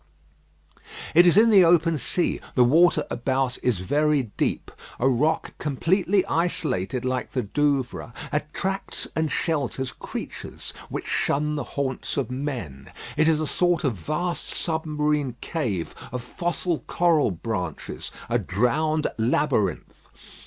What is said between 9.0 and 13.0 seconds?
and shelters creatures which shun the haunts of men.